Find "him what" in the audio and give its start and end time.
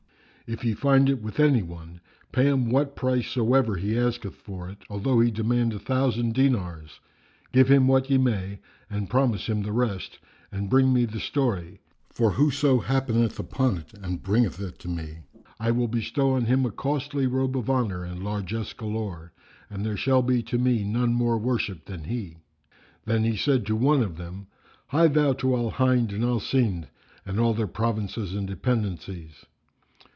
2.49-2.93, 7.71-8.09